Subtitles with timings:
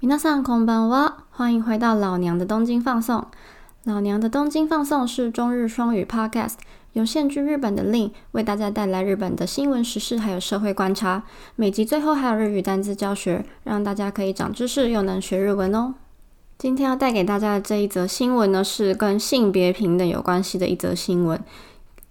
[0.00, 3.26] 皆さんこんばんは，欢迎回到老娘的东京放送。
[3.84, 6.54] 老娘的东京放送是中日双语 Podcast，
[6.92, 11.22] 由现居日本的 Lin 为大家带来日本的新闻时事还有社会观察。
[11.56, 15.94] 每集最后还有日语单字教学，让大家可以长知识又能学日文哦。
[16.58, 21.40] 今天要带给大家的这一则新闻呢，是跟性别平等有关系的一则新闻。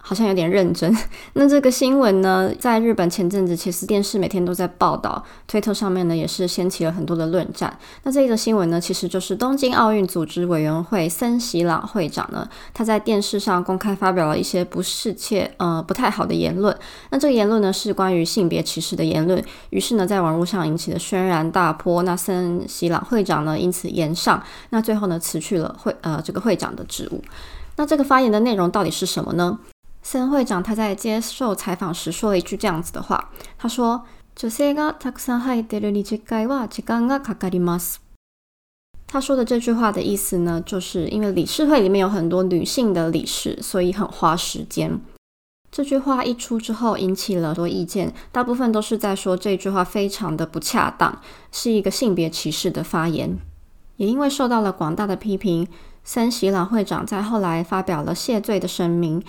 [0.07, 0.95] 好像有点认真。
[1.33, 7.77] 那这个新闻呢，在日本前阵子其实电视每天都在报道，推特上面呢也是掀起了很多的论战。
[8.03, 16.73] 那这一则新闻呢，其实就是东京奥运组织委员会森喜朗会长呢，他在电视上公开发表了一些不适切、呃不太好的言论。
[17.09, 22.03] 那这个言论呢是关于性别歧视的言论，于是呢在网络上引起了轩然大波。
[22.03, 27.21] 那森喜朗会长呢因此言上，那最后呢辞去了会呃这个会长的职务。
[27.75, 29.59] 那这个发言的内容到底是什么呢？
[30.06, 34.02] 森会长他在接受采访时说了一句这样子的话，他说：“
[34.36, 37.96] 女性がたくさん入ってる理事会は時間がかかります。”
[39.06, 45.00] 他说的这句话的意思呢，就是因为理事会里面有很多女性的理事，所以很花时间。
[45.70, 53.38] 这句话一出之后，引起了多意见，大部分都是在说这句话非常的不恰当，是一个性别歧视的发言。
[53.96, 55.66] 也因为受到了广大的批评，
[56.04, 59.22] 森喜朗会长在后来发表了谢罪的声明。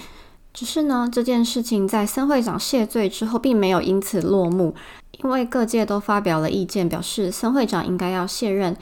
[0.58, 4.74] 只是呢，这件事情在森会长谢罪之后，并没有因此落幕，
[5.22, 8.76] 因为各界都发表了意见，表示森会长应该要卸任，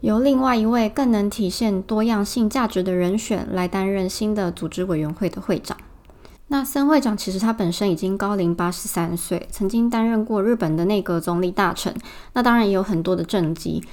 [0.00, 5.76] 由另外一位更能体现多样性价值的人选来担任新的组织委员会的会长。
[6.46, 11.94] 那森会长其实他本身已经高龄八十三岁，曾经担任过日本的内阁总理大臣，
[12.32, 13.84] 那当然也有很多的政绩。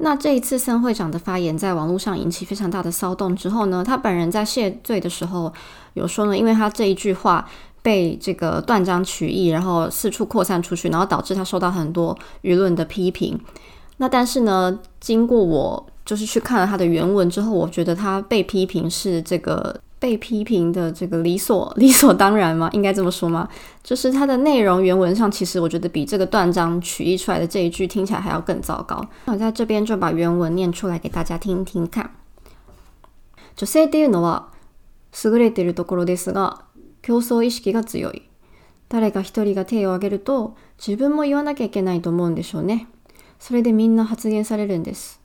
[0.00, 5.52] 那这一次森会长的发言在网络上引起非常大的骚动之后呢，他本人在谢罪的时候
[5.94, 7.48] 有说呢，因为他这一句话
[7.82, 13.38] 被这个断章取义，然后四处扩散出去，然后导致他受到很多舆论的批评。
[13.96, 19.80] 那但是呢，经过我就是去看了他的原文之后，我觉得他被批评是这个。
[19.98, 22.70] 被批评的这个理所理所当然吗？
[22.72, 23.48] 应该这么说吗？
[23.82, 29.04] 就是它的内容原文上，其实我觉得比这个断章取义出来的这一句听起来还要更糟糕。
[29.24, 32.10] 那我在这边就把原文念出来给大家听听看。
[33.56, 34.50] 女性っていうのは
[35.24, 36.64] 優れているところですが、
[37.02, 38.22] 競争意識が強い。
[38.88, 42.86] 誰か一人が手を挙げると自分も言わなきゃいけないと思うんでしょうね。
[43.40, 45.20] それでみんな発言されるんです。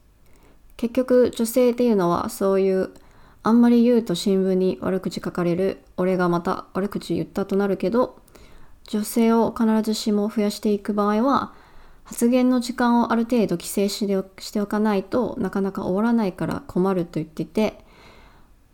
[0.78, 2.90] 結局女性っていうのはそういう
[3.46, 8.18] あんまり言うと新聞に悪口書かれる俺がまた悪口言ったとなるけど
[8.88, 11.54] 女性を必ずしも増やしていく場合は
[12.06, 17.80] 発言の時間をある程度規制しておかないとなかなか終わらないから困ると言ってて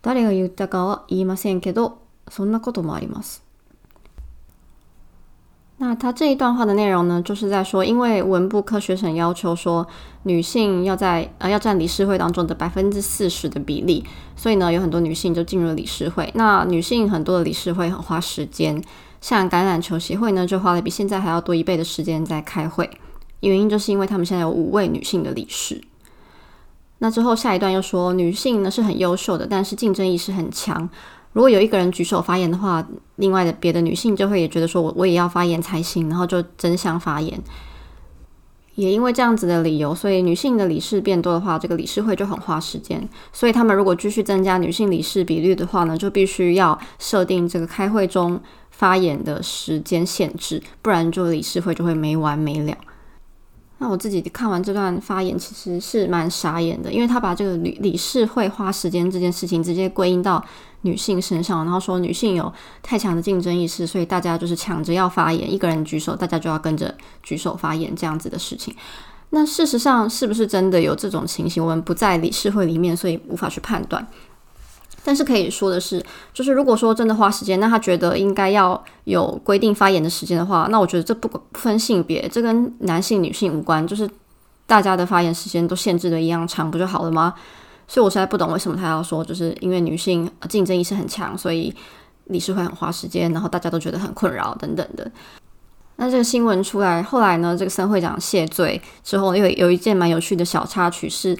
[0.02, 3.49] 誰が言ったかは言いませんけどそんなこともあります。
[5.82, 9.86] 那他这一段话的内容呢，就是在说，因为文部科学省要求说
[10.24, 14.04] 女性要在呃要占理事会当中的百分之四十的比例，
[14.36, 16.30] 所以呢有很多女性就进入了理事会。
[16.34, 18.84] 那女性很多的理事会很花时间，
[19.22, 22.90] 像橄榄球协会呢就花了比现在还要多一倍的时间在开会，
[23.40, 25.80] 原因就是因为他们现在有五位女性的理事。
[26.98, 30.90] 那之后下一段又说女性呢是很优秀的，但是竞争意识很强。
[31.32, 32.86] 如果有一个人举手发言的话，
[33.16, 37.40] 另外的别的女性就会也觉得说，我我也要发言才行，然后就争相发言。
[38.76, 43.06] 也因为这样子的理由，所以女性的理事变多的话，这个理事会就很花时间。
[43.32, 48.40] 所以他们如果继续增加女性理事比率的话呢，就必须要设定这个开会中
[48.70, 52.74] 发言的时间限制，不然就理事会就会没完没了。
[53.78, 60.42] 那我自己看完这段发言，其实是蛮傻眼的，因为他把这个理理事会花时间这件事情直接归因到
[60.82, 62.52] 女性身上，然后说女性有
[62.82, 68.74] 太强的竞争意识，所以大家就是抢着要发言，一个人举手，大家就要跟着举手发言这样子的事情。
[69.30, 71.62] 那事实上是不是真的有这种情形？
[71.62, 74.04] 我们不在理事会里面，所以无法去判断。
[75.02, 76.04] 但是可以说的是，
[76.34, 84.08] 就是如果说真的花时间，那他觉得应该要有规定发言的时间的话，那我觉得这不不分性别，这跟男性女性无关，就是
[84.66, 87.32] 大家的发言时间都限制的一样长，不就好了吗？
[87.90, 91.74] 所以我实在不懂为什么他要说，就是因为女性竞争意识很强，所以
[92.26, 95.10] 理事会很花时间，然后大家都觉得很困扰等等的。
[95.96, 101.36] 那这个新闻出来后来呢，这个森会长谢罪之后，有有一件蛮有趣的小插曲是。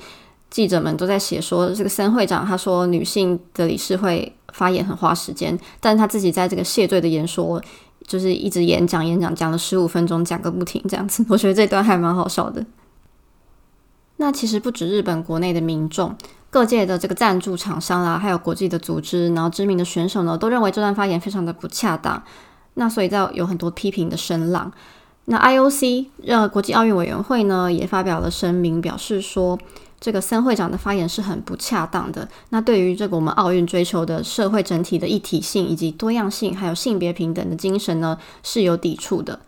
[0.51, 7.63] 记者们都在写说，这个森会长他说女性的理事会发言很花时间，但是他自己在这个谢罪的演说，
[8.05, 11.25] 就是一直演讲演讲讲了十五分钟，讲个不停这样子。
[11.29, 12.67] 我觉得这段还蛮好笑的。
[14.21, 16.15] 那其实不止日本国内的民众，
[16.51, 22.23] 各界的这个赞助厂商啦，还有国际的组织，然后知名的选手呢，都认为这段发言非常的不恰当。
[22.75, 24.71] 那所以在有很多批评的声浪。
[25.25, 29.59] 那 IOC 呃国际奥运委员会呢也发表了声明，表示说
[29.99, 32.29] 这个森会长的发言是很不恰当的。
[32.51, 39.41] 那对于这个我们奥运追求的社会整体的一体性以及多样性，还有性别平等的精神呢是有抵触的。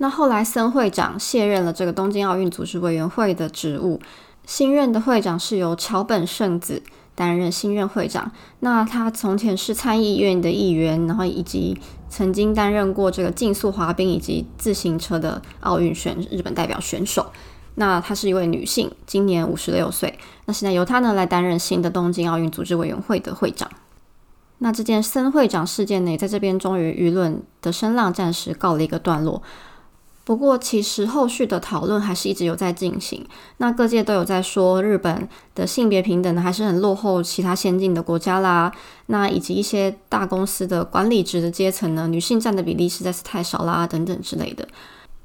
[0.00, 4.00] 那后来森会长卸任了这个东京奥运组织委员会的职务，
[4.44, 6.82] 新任的会长是由桥本圣子。
[7.12, 8.32] 担任新任会长。
[8.60, 17.30] 那他从前是参议院的议员，然后以及曾经担任过这个竞速滑冰以及自行车的奥运选日本代表选手。
[17.74, 20.18] 那她是一位女性，今年五十六岁。
[20.46, 23.68] 那现在由她呢来担任新的东京奥运组织委员会的会长。
[24.56, 29.42] 那这件森会长事件呢，在这边终于舆论的声浪暂时告了一个段落。
[30.22, 33.26] 不过，其实后续的讨论还是一直有在进行。
[33.56, 38.70] 那各界都有在说，日本的性别平等呢，还是很落后其他先进的国家啦。
[39.06, 44.68] 那以及一些大公司的管理职的阶层呢，女性占的比例实在是太少啦，等等之类的。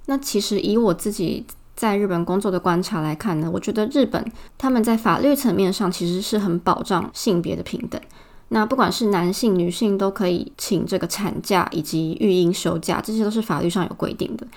[0.08, 1.46] 那其实以我自己
[1.76, 4.26] 在日本工作的观察来看呢，我觉得日本
[4.58, 8.02] 他们在法律层面上其实是很保障性别的平等。
[8.48, 14.48] 那不管是男性、女性都可以请这个产假以及育婴休假，这些都是法律上有规定的。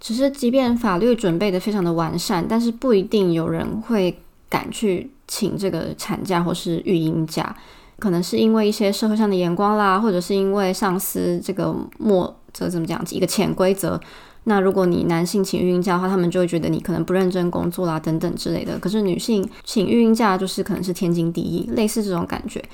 [0.00, 4.18] 只是，即便法律准备的非常的完善，但是不一定有人会
[4.48, 7.54] 敢去请这个产假或是育婴假，
[7.98, 14.00] 可能是因为一些社会上的眼光啦，或者是因为上司这个莫这怎么讲一个潜规则。
[14.44, 18.78] 那如果你男性请育婴假的话，他们就会觉得你可能不认真工作啦，等等之类的。
[18.78, 22.64] 可是女性请育婴假就是可能是天经地义，类似这种感觉。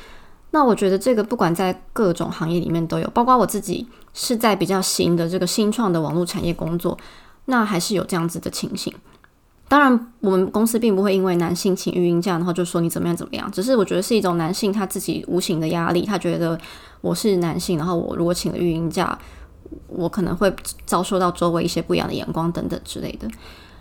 [0.57, 6.97] 那我觉得这个不管在各种行业里面都有，包括我自己是在比较新的这个新创的网络产业工作，
[7.45, 8.91] 那还是有这样子的情形。
[9.69, 13.53] 当然，我们公司并不会因为男性请育婴假，然后就说你怎么样怎么样。
[13.53, 16.59] 只是我觉得是一种男性他自己无形的压力，他觉得
[17.03, 19.19] 我是男性，然后我如果请了育婴假，
[19.89, 20.51] 我可能会
[20.87, 23.29] 遭受到周围一些不一样的眼光等等之类的。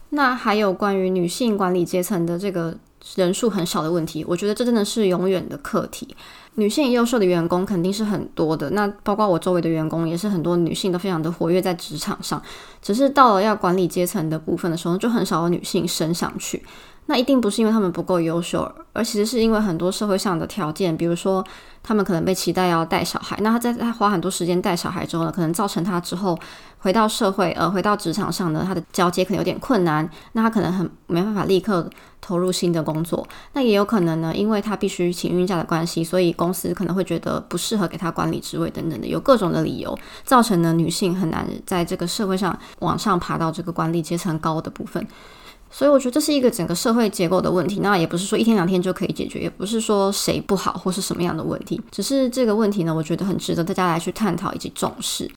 [0.10, 2.76] 那还有关于女性管理阶层的这个
[3.16, 6.16] 人数很少的问题，我觉得这真的是永远的课题。
[6.56, 12.42] 女性优秀的员工肯定是很多的，那包括我周围的员工也是很多女性都非常的活跃在职场上，
[12.82, 16.64] 只是到了要管理阶层的部分的时候，就很少有女性升上去。
[17.08, 21.46] 那一定不是因为他们不够优秀，而其实是因为很多社会上的条件，比如说
[21.84, 26.38] 他们可能被期待要带小孩，那他在他花很多时间带小孩之后呢，可能造成他之后
[26.80, 31.88] 回到社会，呃，回到职场上呢，他的交接可能有点困难，那他可能很没办法立刻
[32.20, 33.28] 投入新的工作。
[33.54, 45.06] 那也有可能呢，因为他必须请孕假的关系，所以公司可能会觉得不适合给他管理职位等等的，有各种的理由，造成呢女性很难在这个社会上往上爬到这个管理阶层高的部分。
[45.70, 55.30] 所以我觉得这是一个整个社会结构的问题，那也不是说一天两天就可以解决，也不是说谁不好或是什么样的问题，只是这个问题呢，我觉得很值得大家来去探讨以及重视。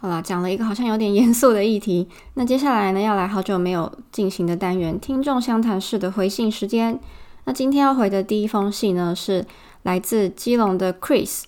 [0.00, 6.98] 好啦，讲了一个好像有点严肃的议题，那接下来呢，要来好久没有进行的单元——听众相谈室的回信时间。
[7.44, 9.44] 那今天要回的第一封信呢，是
[9.82, 11.42] 来自基隆的 Chris。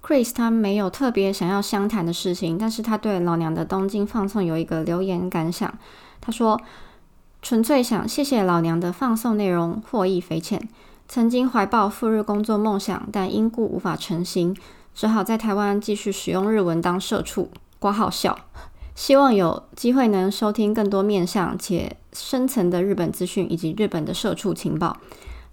[0.00, 5.72] Chris 他没有特别想要相谈的事情，但是他对老娘的东京放送有一个留言感想。
[6.20, 6.58] 他说
[7.42, 10.66] ：“纯粹想谢谢老娘的放送内容获益匪浅。
[11.06, 14.56] 曾经怀抱赴日工作梦想，但因故无法成行，
[14.94, 18.38] 只好在台湾继续使用日文当社畜，挂号笑。
[18.94, 24.96] 希望有机会能收听更多面向且深层的日本资讯以及日本的社畜情报。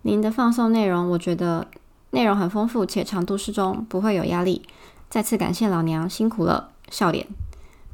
[0.04, 1.68] 您的放送内容，我觉得。”
[2.16, 4.62] 内容很丰富且长度适中，不会有压力。
[5.10, 7.28] 再次感谢老娘辛苦了，笑脸。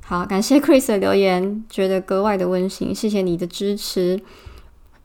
[0.05, 2.93] 好，感谢 Chris 的留言，觉得格外的温馨。
[2.93, 4.21] 谢谢你的支持。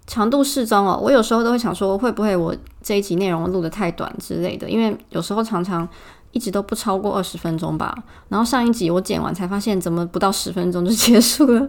[0.06, 4.68] 长度适中哦，我有时候都会想说，会不会我这一集内容录的太短之类的？
[4.68, 5.88] 因为有时候常常
[6.32, 7.96] 一直都不超过二十分钟吧。
[8.28, 11.68] 然后上一集我剪完才发现，怎么不到十分钟就结束了？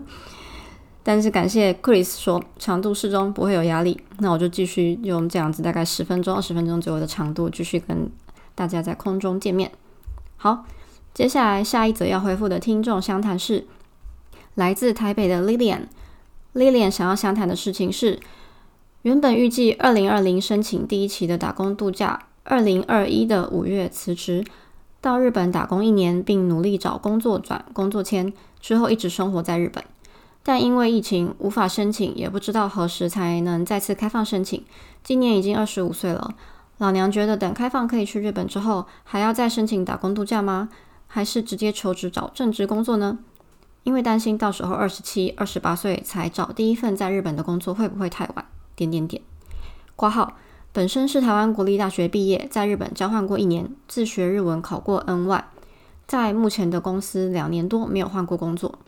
[1.08, 3.98] 但是感谢 Chris 说长度适中，不会有压力。
[4.18, 8.12] 那我就继续用这样子，大概十分钟、二十分钟左右的长度，继续跟
[8.54, 9.72] 大家在空中见面。
[10.36, 10.66] 好，
[11.14, 13.66] 接下来下一则要回复的听众相谈是
[14.56, 15.84] 来自台北的 Lilian。
[16.54, 18.20] Lilian 想要相谈的事情是，
[19.04, 24.44] 原本预计二零二零申请第一期的打工度假，二零二一的五月辞职，
[25.00, 29.82] 到日本打工一年，并努力找工作转工作签，之后一直生活在日本。
[30.48, 34.63] 但因为疫情无法申请，也不知道何时才能再次开放申请。
[35.04, 36.36] 今年已经二十五岁了，
[36.77, 40.70] 老娘觉得等开放可以去日本之后，还要再申请打工度假吗？
[41.06, 43.20] 还是直接求职找正职工作呢？
[43.84, 48.46] 因为担心到时候二十七、二十八岁才找第一份在日本的工作会不会太晚？
[48.74, 49.22] 点点点。
[49.98, 50.38] 挂号。
[50.72, 55.44] 本身是台湾国立大学毕业，在日本交换过一年，自学日文考过 N 万，
[56.08, 58.80] 在目前的公司两年多没有换过工作。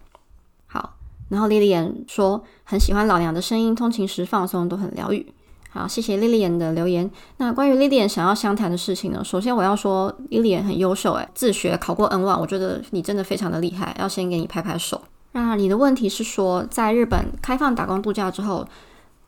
[1.29, 5.25] 然后莉莉安说很喜欢老娘的声音，通勤时放松都很疗愈。
[5.71, 7.09] 好，谢谢莉莉安的留言。
[7.37, 9.23] 那关于莉莉安想要相谈的事情呢？
[9.23, 15.01] 首先我要说莉莉安很优秀，诶，自学考过 N 万，我觉得你真的非常的厉害，要先给你拍拍手。
[15.31, 18.67] 那你的问题是说，在日本开放打工度假之后？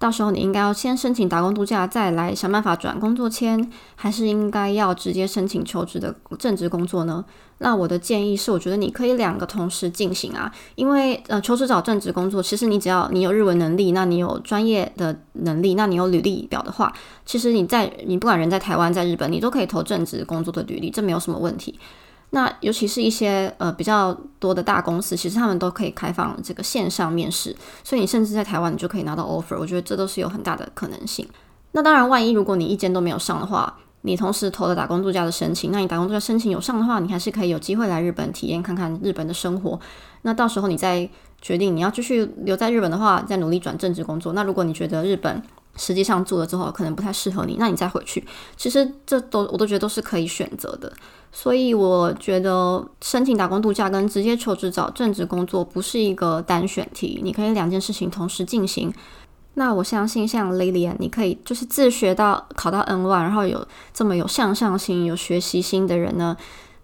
[0.01, 7.23] 到时候你应该要先申请打工度假，再来想办法转工作签，还是应该要直接申请求职的正职工作呢？
[7.59, 16.91] 那我的建议是，我觉得你可以两个同时进行啊，因为呃，求职找正职工作，其实你只要你有日文能力，那你有专业的能力，那你有履历表的话，
[17.23, 21.79] 其实你在你不管人在台湾在日本，你都可以投正职工作的履历，这没有什么问题。
[22.31, 29.57] 那尤其是一些呃比较多的大公司，其实他们都可以开放这个线上面试，所以你甚至在台湾你就可以拿到 offer。
[29.59, 31.27] 我觉得这都是有很大的可能性。
[31.73, 39.79] 那当然，万一如果你一间都没有上的话，你同时投了打工度假的申请，那你打工度假申请有上的话，你还是可以有机会来日本体验看看日本的生活。
[40.23, 41.09] 那到时候你再
[41.41, 44.33] 决定你要继续留在日本的话，再努力转正职工作。
[44.33, 45.41] 那如果你觉得日本
[45.75, 48.25] 实际上做了之后可能不太适合你，那你再回去。
[48.57, 50.91] 其实这都我都觉得都是可以选择的。
[51.31, 58.93] 所以我觉得申请打工度假跟直接求职找正职工作不是一个单选题，你可以两件事情同时进行。
[59.53, 66.35] 那我相信像 Lily，你可以就是自学到考到 N one，然后有这么有向上心、有学习心的人呢，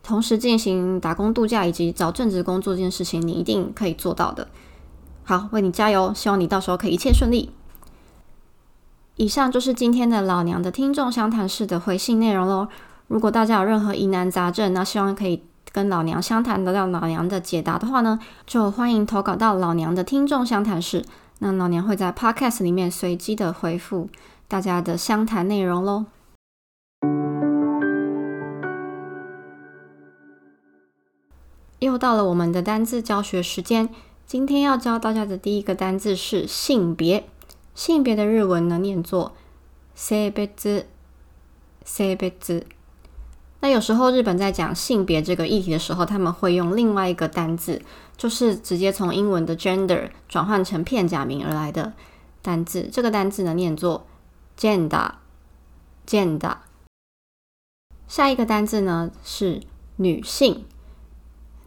[0.01, 4.47] 同时进行打工度假以及找正职工作这件事情，你一定可以做到的。
[5.23, 7.49] 好，为你加油，希望你到时候可以一切顺利。
[9.17, 12.67] 以上就是今天的老娘的听众相谈室的回信内容喽。
[13.07, 21.03] 如果大家有任何疑难杂症，那希望可以跟老娘相谈得到老娘的解答的话呢，就欢迎投稿到老娘的听众相谈室。
[21.39, 24.07] 那老娘会在 Podcast 里面随机的回复
[24.47, 26.05] 大家的相谈内容喽。
[31.79, 33.89] 又到了我们的单字教学时间，
[34.27, 37.27] 今天要教大家的第一个单字是性别。
[37.77, 39.35] 性别的日文呢，念作
[39.93, 40.85] 性別。
[41.85, 42.63] 性別。
[43.59, 47.79] 那有时候日本在讲性别这个议题的时候，他们会用另外一个单字，
[48.17, 51.93] 就是直接从英文的 gender 转换成片假名而来的
[52.41, 52.89] 单字。
[52.91, 54.07] 这个单字呢，念作
[54.57, 56.57] gender，gender。
[58.07, 59.61] 下一个单字呢是
[59.97, 60.65] 女性，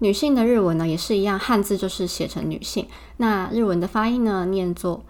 [0.00, 2.88] 女性的日文呢也是一样，汉字就是写成女性。
[3.18, 5.04] 那日文的发音呢，念作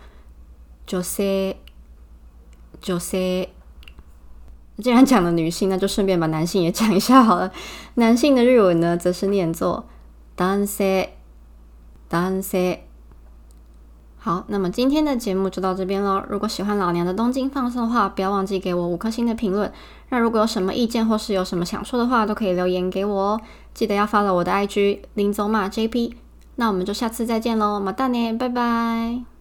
[0.90, 1.54] 女性，
[2.86, 3.48] 女性。
[4.78, 7.52] 既然讲了女性，那就顺便把男性也讲一下好了。
[7.94, 9.86] 男性的日文呢，则是念作
[10.38, 11.06] “男性”，
[12.08, 12.78] 男性。
[14.16, 16.22] 好，那么今天的节目就到这边喽。
[16.28, 19.70] 如果喜欢老娘的东京放送的话，不要忘记给我五颗星的评论。
[20.08, 23.40] 那如果有什么意见或是有什么想说的话，都可以留言给我哦。
[23.74, 26.14] 记得要发了我的 IG 林总马 JP。
[26.56, 29.39] 那我们就下次再见喽，马大年，拜拜。